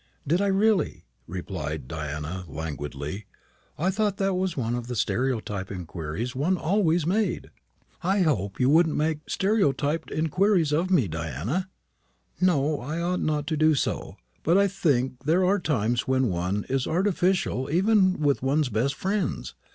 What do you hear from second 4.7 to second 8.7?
of the stereotyped inquiries one always made." "I hope you